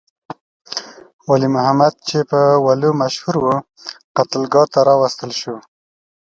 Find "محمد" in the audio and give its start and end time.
1.55-1.93